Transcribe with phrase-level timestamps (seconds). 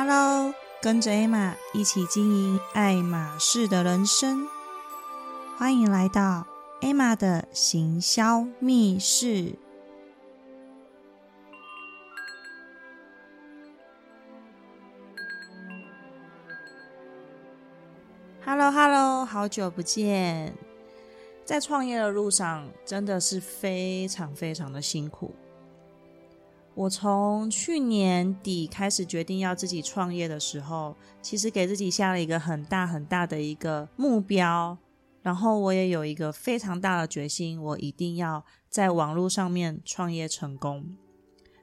[0.00, 4.46] Hello，跟着 Emma 一起经营爱马仕的人生，
[5.56, 6.46] 欢迎来到
[6.80, 9.56] Emma 的行销密室。
[18.44, 20.54] Hello，Hello，好久不见。
[21.44, 25.34] 在创业的路上，真的是非常非常的辛苦。
[26.78, 34.78] 我从去年底开始决定要自己创业的时候，其实给自己下了一个很大很大的一个目标，
[35.20, 40.96] 然后我也有一个非常大的决心，我一定要在网络上面创业成功。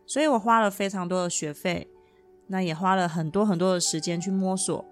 [0.05, 1.87] 所以我花了非常多的学费，
[2.47, 4.84] 那也花了很多很多的时间去摸索。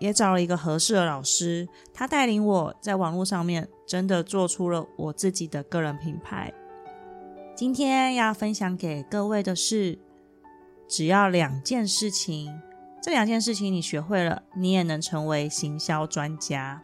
[0.00, 6.52] 也找了一个合适的老师，他带领我在网络上面真的做出了我自己的个人品牌。
[7.60, 9.98] 今天要分享给各位的是，
[10.88, 12.58] 只要两件事情，
[13.02, 16.82] 这两件事情你学会了，你也能成为行销专家。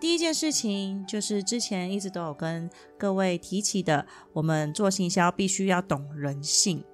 [0.00, 6.84] 第一件事情就是之前一直都有跟各位提起的，我们做行销必须要懂人性。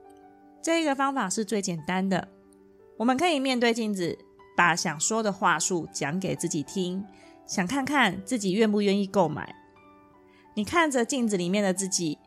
[0.62, 2.28] 这个方法是最简单的，
[2.97, 4.16] 我们可以面对镜子。
[4.56, 7.04] 把想说的话术讲给自己听，
[7.47, 9.54] 想看看自己愿不愿意购买。
[10.54, 12.19] 你看着镜子里面的自己，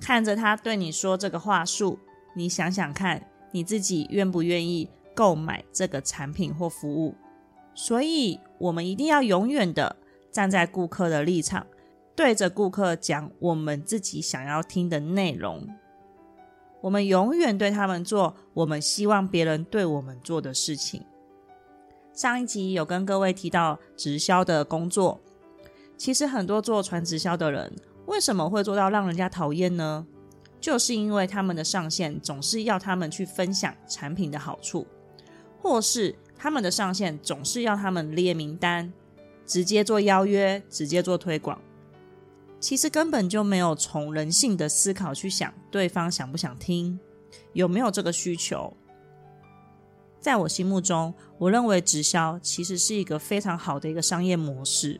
[0.00, 1.98] 看着他对你说这个话术，
[2.34, 7.14] 你想想看，你自己愿不愿意购买这个产品或服务？
[7.74, 9.96] 所以，我们一定要永远的
[10.30, 11.66] 站在顾客的立场，
[12.16, 15.68] 对着顾客讲我们自己想要听的内容。
[16.80, 21.04] 我们永远对他们做我们希望别人对我们做的事情。
[22.12, 25.20] 上一集有跟各位提到直销的工作，
[25.96, 27.72] 其实很多做传直销的人
[28.08, 30.06] 为什么会做到让人家讨厌呢？
[30.60, 34.86] 就是因为他们的上线总是要他们去分享产品的好处，
[35.60, 38.90] 或是他们的上线总是要他们列名单，
[39.46, 41.60] 直接做邀约，直接做推广，
[42.58, 46.98] 其实根本就没有从人性的思考去想对方想不想听，
[47.52, 48.74] 有没有这个需求。
[50.18, 54.98] 在我心目中，我认为直销其实是一个非常好的一个商业模式，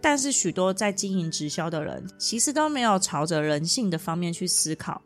[0.00, 5.02] 但是许多在经营直销的人，其实都没有朝着人性的方面去思考，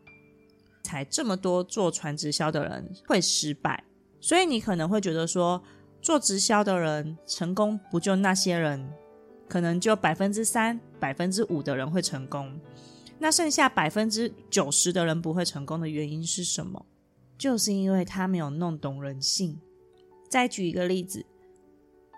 [0.83, 3.83] 才这么多做传直销的人会失败。
[4.21, 5.63] 所以你可能会觉得说，
[6.01, 8.89] 做直销的人成功不就那些人，
[9.49, 12.59] 可能就百分之三、百分之五的人会成功，
[13.19, 16.87] 那剩下百分之九十的人不会成功的原因是什么？
[17.37, 19.59] 就是因为他没有弄懂人性。
[20.29, 21.25] 再举一个例子，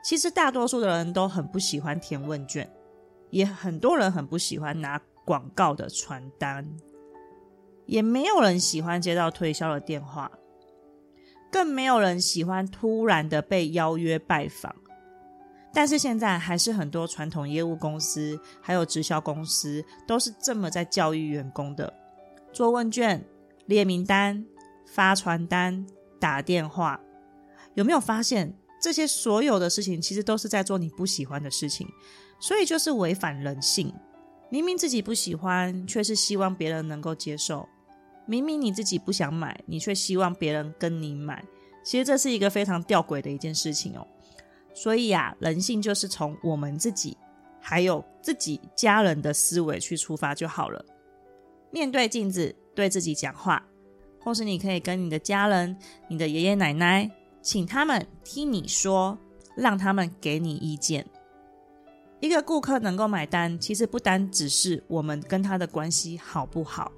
[0.07, 2.71] 其实大多数的人都很不喜欢填问卷，
[3.31, 6.65] 也很多人很不喜欢拿广告的传单，
[7.87, 10.31] 也没有人喜欢接到推销的电话，
[11.51, 14.77] 更没有人喜欢突然的被邀约拜访。
[15.75, 21.93] 但是现在还是很多传统业务公司还有直销公司都是这么在教育员工的：
[22.53, 23.25] 做问卷、
[23.67, 24.47] 列名单。
[24.87, 25.85] 发传单、
[26.21, 27.01] 打电话，
[27.75, 28.55] 有没有发现
[28.87, 31.89] 这些所有的事情，其实都是在做你不喜欢的事情，
[32.39, 33.93] 所以就是违反人性。
[34.49, 37.67] 明明自己不喜欢，却是希望别人能够接受；
[38.27, 41.45] 明明你自己不想买，你却希望别人跟你买。
[41.83, 44.07] 其实这是一个非常吊诡的一件事情哦。
[44.73, 47.17] 所以啊，人性就是从我们自己
[47.61, 50.85] 还有自己家人的思维去出发就好了。
[51.73, 53.67] 面对镜子，对自己讲话。
[54.21, 55.77] 或是你可以跟你的家人、
[56.09, 57.09] 你的爷爷奶奶，
[57.47, 59.17] 请他们听你说，
[59.55, 61.07] 让他们给你意见。
[62.19, 66.91] 一个顾客能够买单，其实不单只是我们跟他的关系好不好，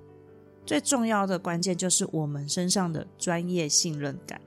[0.65, 4.41] 最重要的关键就是我们身上的专业信任感。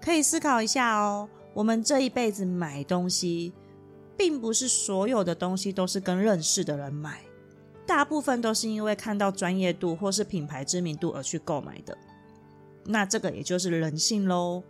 [0.00, 3.52] 可以思考一下哦，我们这一辈子买东西，
[4.16, 7.20] 并不是所有的东西都是跟认识的人买。
[7.86, 11.96] 大部分都是因为看到专业度或是品牌知名度而去购买的，
[12.86, 14.62] 那这个也就是人性喽。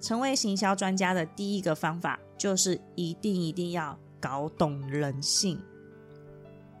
[0.00, 5.60] 成为行销专家的第一个方法就是一定一定要搞懂人性。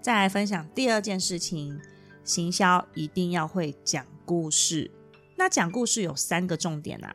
[0.00, 1.78] 再来分享第二件事情，
[2.24, 4.90] 行销一定要会讲故事。
[5.36, 7.14] 那讲故事有三个重点啊。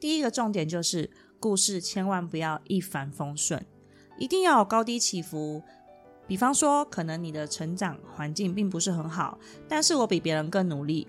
[0.00, 1.08] 第一个重点就是
[1.38, 3.64] 故事千万不要一帆风顺，
[4.18, 5.62] 一定要有高低起伏。
[6.26, 9.38] 比方说，可能你的成长环境并不是很好，
[9.68, 11.06] 但是我比别人更努力；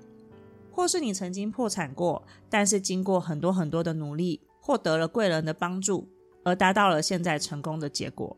[0.77, 6.07] 或是你曾经破产过，但是经过很多很多的努力，获得了贵人的帮助，
[6.43, 8.37] 而达到了现在成功的结果。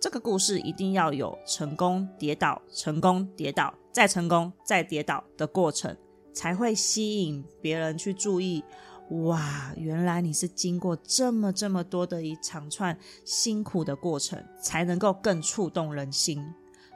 [0.00, 5.96] 这个故事一定要有成功、跌倒、成功、跌倒、再成功、再跌倒的过程，
[6.34, 8.64] 才会吸引别人去注意。
[9.10, 16.44] 哇，原来你是经过这么这么多的一长串辛苦的过程，才能够更触动人心。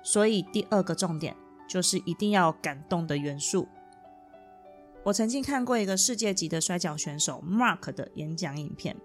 [0.02, 1.36] 所以第二个重点
[1.68, 3.68] 就是一定要感动的元素。
[5.06, 8.96] 我曾经看过一个世界级的摔跤选手 Mark 的演讲影片，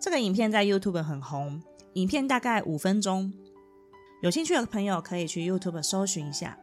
[0.00, 3.32] 这个影片在 YouTube 很红，影片大概五分钟，
[4.20, 6.58] 有兴趣的朋友可以去 YouTube 搜寻一下。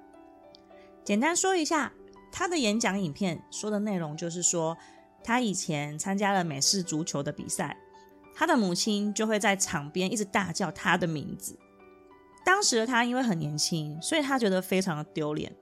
[1.06, 1.94] 简单说一下
[2.34, 4.78] 他的演讲影片说的内容，就是说
[5.24, 7.78] 他以前参加了美式足球的比赛，
[8.36, 11.58] 他的母亲就会在场边一直大叫他的名字。
[12.44, 15.56] 当时的他因为很年轻，所以他觉得非常的丢脸。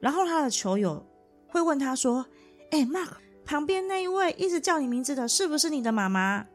[0.00, 1.04] 然后他的球友。
[1.48, 2.26] 会问他说
[2.70, 3.06] ：“哎那
[3.44, 6.46] 旁边那一位一直叫你名字的，是不是你的妈妈？”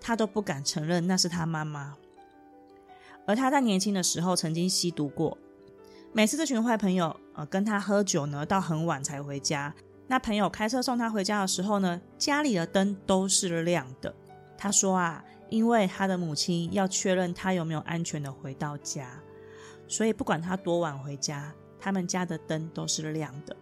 [0.00, 1.96] 他都不敢承认那是他妈妈。
[3.26, 5.38] 而他在年轻的时候曾经吸毒过，
[6.12, 9.74] 每次这群坏朋友呃跟他喝酒呢，到很晚才回家。
[10.06, 14.14] 那朋友开车送他回家的时候呢，家里的灯都是亮的。
[14.58, 19.10] 他说啊，因为他的母亲要确认他有没有安全的回到家，
[19.88, 21.50] 所以不管他多晚回家，
[21.80, 23.56] 他们家的灯都是亮的。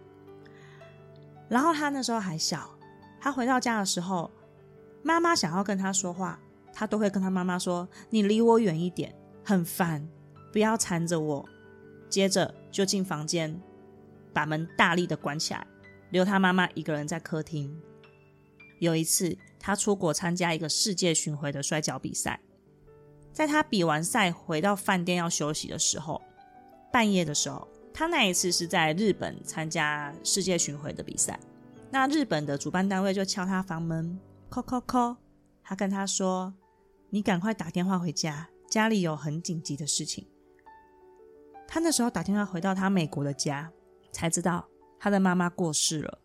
[1.49, 2.69] 然后他那时候还小，
[3.19, 4.31] 他回到家的时候，
[5.03, 6.39] 妈妈想要跟他说话，
[6.73, 9.13] 他都会跟他妈妈说：“你离我远一点，
[9.43, 10.07] 很烦，
[10.51, 11.47] 不要缠着我。”
[12.09, 13.59] 接着就进房间，
[14.33, 15.65] 把门大力的关起来，
[16.11, 17.75] 留他妈妈一个人在客厅。
[18.79, 22.39] 有一次，他出国参加一个世界巡回的摔跤比赛，
[23.31, 26.21] 在他比完赛回到饭店要休息的时候，
[26.91, 27.67] 半夜的时候。
[27.93, 31.39] 他那一次是在日本参加世界巡回的比赛，
[31.91, 34.19] 那日本的主办单位就敲他房门，
[34.51, 35.17] 敲敲敲，
[35.63, 36.53] 他跟他说
[37.11, 40.27] ：“你赶快打电话回家，家里有很紧急的事情。”
[41.67, 43.71] 他那时候打电话回到他美国的家，
[44.11, 44.67] 才知道
[44.99, 46.19] 他的妈妈过世了。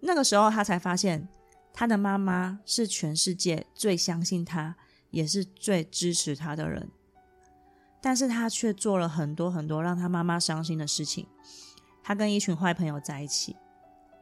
[0.00, 1.28] 那个时候他才发现，
[1.72, 4.76] 他的妈妈是全世界最相信他，
[5.10, 6.90] 也是最支持他的人。
[8.00, 11.26] 但是他却做了很多很多让他妈妈伤心的事情。
[12.02, 13.56] 他跟一群坏朋友在一起，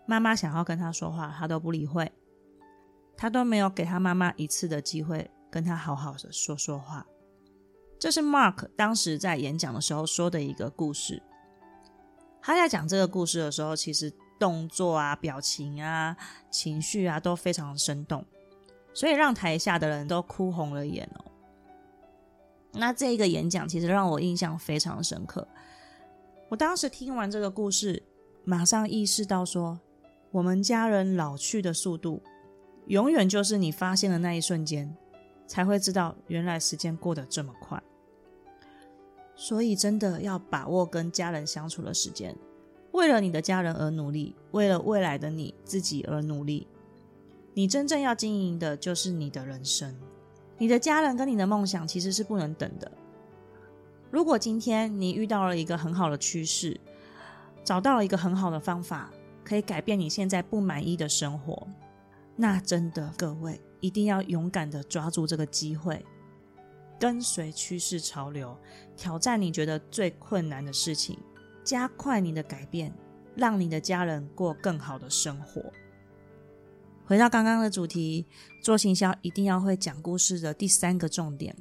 [0.07, 2.11] 妈妈想要跟他说话，他都不理会，
[3.17, 7.07] 他都没有给他妈妈一次的机会跟他好好的说说话。
[7.99, 11.23] 这是 Mark 当时在演讲的时候说的一个故事。
[12.43, 16.17] 他在讲这个故事的时候，其实动作啊、表情啊、
[16.51, 18.25] 情绪啊都非常生动，
[18.95, 21.26] 所以让台下的人都哭红了眼哦。
[22.79, 25.47] 那这个演讲其实让我印象非常深刻。
[26.49, 28.03] 我当时听完这个故事，
[28.45, 29.81] 马上意识到说，
[30.31, 32.23] 我们家人老去的速度，
[32.87, 34.95] 永远就是你发现的那一瞬间，
[35.47, 37.83] 才会知道原来时间过得这么快。
[39.35, 42.37] 所以真的要把握跟家人相处的时间，
[42.93, 46.67] 为了你的家人而努力，为了未来的你自己而努力。
[47.55, 49.97] 你真正要经营的就是你的人生。
[50.59, 52.91] 你的家人跟你的梦想其实是不能等的。
[54.11, 56.81] 如果今天你遇到了一个很好的趋势，
[57.65, 59.11] 找到了一个很好的方法，
[59.45, 61.67] 可以改变你现在不满意的生活，
[62.37, 66.05] 那真的各位一定要勇敢的抓住这个机会，
[66.99, 68.57] 跟随趋势潮流，
[68.97, 71.19] 挑战你觉得最困难的事情，
[71.65, 72.95] 加快你的改变，
[73.35, 75.61] 让你的家人过更好的生活。
[77.07, 78.27] 回到刚刚的主题，
[78.61, 81.57] 做行销一定要会讲故事的第三个重点，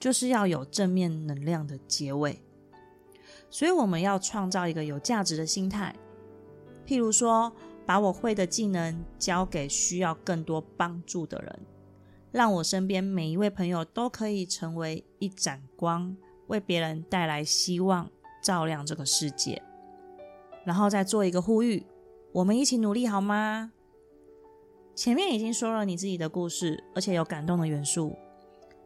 [0.00, 2.42] 就是要有正面能量的结尾。
[3.48, 5.94] 所以我们要创造一个有价值的心态，
[6.84, 7.52] 譬如说，
[7.86, 11.60] 把我会的技能交给需要更多帮助的人，
[12.32, 16.16] 让我身边每一位朋友都可以成为一盏光，
[16.48, 18.10] 为别人带来希望，
[18.42, 19.62] 照亮这个世界。
[20.64, 21.86] 然后再做一个呼吁，
[22.32, 23.70] 我们一起努力好吗？
[24.94, 28.16] 前面已经说了你自己的故事，而且有感动的元素。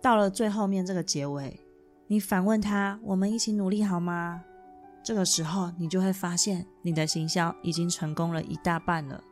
[0.01, 1.61] 到了最后面这个结尾，
[2.07, 4.43] 你反问他：“我们一起努力好吗？”
[5.05, 9.23] 这个时候，你就会发现你的行销已经成功了一大半了。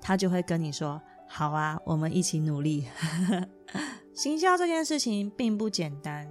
[0.00, 2.86] 他就会跟你说：“好啊，我们一起努力。
[4.14, 6.28] ”行销这件事情并不简单。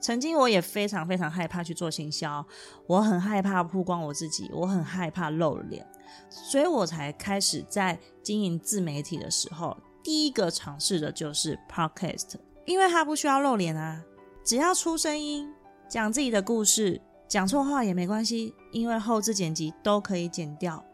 [0.00, 2.46] 曾经我也非常非常害怕去做行销，
[2.86, 5.86] 我很害怕曝光我自己，我很害怕露脸，
[6.28, 12.34] 所以我才开始在经营自媒体的时候，第一个尝试的就是 podcast，
[12.66, 14.04] 因为它不需要露脸啊，
[14.44, 15.52] 只要出声音，
[15.88, 20.84] 讲自己的故事，讲错话也没关系，因为后置剪辑都可以剪掉。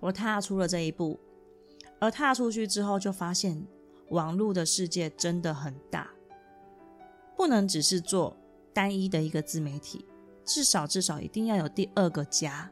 [0.00, 1.18] 我踏出了这一步，
[2.00, 3.66] 而踏出去之后，就发现
[4.10, 6.10] 网络的世界真的很大。
[7.36, 8.36] 不能只是做
[8.72, 10.04] 单一的一个自媒体，
[10.44, 12.70] 至少至少一定要有第二个家，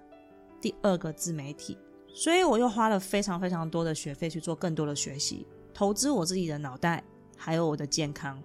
[0.60, 1.78] 第二个自媒体，
[2.12, 7.02] 所以我又花了非常非常多的学费去做更多的学习，投资我自己的脑袋，
[7.36, 8.42] 还有我的健康。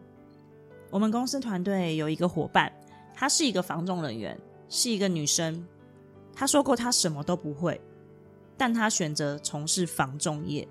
[0.90, 2.72] 我们公司团队有一个伙伴，
[3.14, 5.68] 她是一个防重人员，是一个女生。
[6.34, 7.82] 她说过她什么都不会，
[8.56, 10.68] 但她选择从事防重业，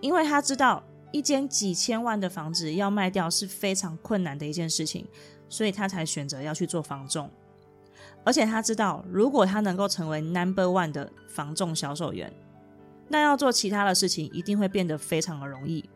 [0.00, 5.06] 因为她知道一间几千万的房子要卖掉是非常困难的一件事情，
[5.48, 7.30] 所以她才选择要去做防重。
[8.24, 12.32] 而且他知道，如果他能够成为 Number One 的防重销售员，
[13.08, 15.88] 那要做其他的事情一定会变得非常的容易。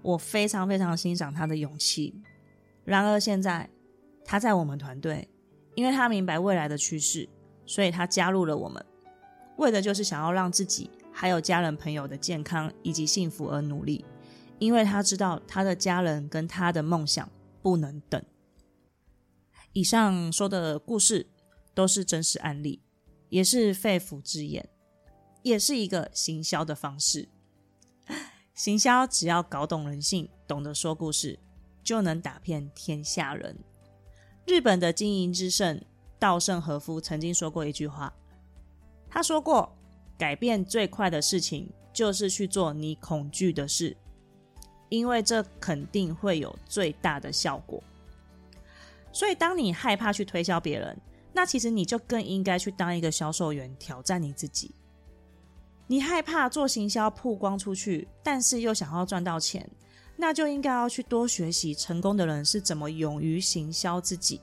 [0.00, 2.14] 我非常非常欣赏他的勇气。
[2.84, 3.68] 然而现在
[4.24, 5.28] 他在我们团队，
[5.74, 7.28] 因为他明白未来的趋势，
[7.66, 8.84] 所以他加入了我们，
[9.56, 14.04] 为的就是想要让自己还有家人朋友的健康以及幸福而努力。
[14.60, 17.28] 因为他知道他的家人跟他的梦想
[17.60, 18.22] 不能等。
[19.74, 21.26] 以上说的故事
[21.74, 22.80] 都是真实案例，
[23.28, 24.68] 也是肺腑之言，
[25.42, 27.28] 也是一个行销的方式。
[28.54, 31.40] 行销只要搞懂人性，懂得说故事，
[31.82, 33.58] 就能打遍天下人。
[34.46, 35.84] 日本的经营之圣
[36.20, 38.14] 稻盛和夫曾经说过一句话，
[39.10, 39.76] 他说过
[40.16, 43.96] ：“改变最快的事情就是去做你恐惧的事，
[44.88, 47.82] 因为这肯定会有最大的效果。”
[49.14, 51.00] 所以，当你害怕去推销别人，
[51.32, 54.74] 那其实你就更应该去当一个销售员，挑战你自己。
[55.86, 59.70] 你害怕做行销曝光出去，但是又想要赚到钱，
[60.16, 64.40] 那就应该要去多学习成功的人是怎么勇于行销自己。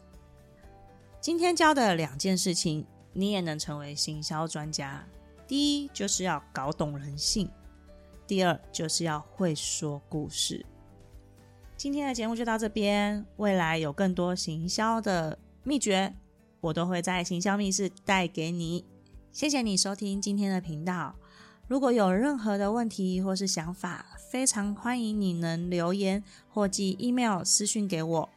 [1.20, 5.06] 今天教的两件事情，你也能成为行销专家。
[5.48, 7.46] 第一，就是要搞懂人性；
[8.26, 10.66] 第二，就是要会说故事。
[11.82, 16.14] 今天的节目就到这边，未来有更多行销的秘诀，
[16.60, 18.86] 我都会在行销密室带给你。
[19.32, 21.16] 谢谢你收听今天的频道。
[21.68, 28.30] 如果有任何的问题或是想法，非常欢迎你能留言或寄 email 私讯给我，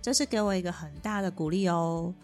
[0.00, 2.14] 这是给我一个很大的鼓励哦。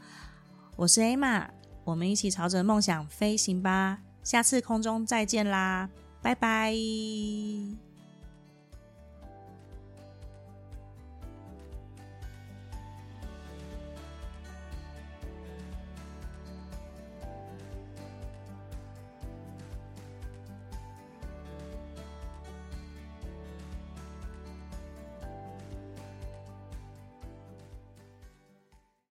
[0.75, 1.49] 我是 Emma，
[1.85, 3.99] 我们一起朝着梦想飞行吧。
[4.25, 5.91] 下次空中再见啦，
[6.23, 6.73] 拜拜。